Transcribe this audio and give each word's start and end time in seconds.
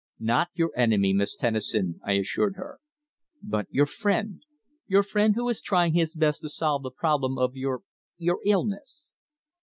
"Not 0.19 0.47
your 0.55 0.71
enemy, 0.75 1.13
Miss 1.13 1.35
Tennison," 1.35 1.99
I 2.03 2.13
assured 2.13 2.55
her. 2.55 2.79
"But 3.43 3.67
your 3.69 3.85
friend 3.85 4.41
your 4.87 5.03
friend 5.03 5.35
who 5.35 5.47
is 5.47 5.61
trying 5.61 5.93
his 5.93 6.15
best 6.15 6.41
to 6.41 6.49
solve 6.49 6.81
the 6.81 6.89
problem 6.89 7.37
of 7.37 7.55
your 7.55 7.81
your 8.17 8.39
illness." 8.43 9.11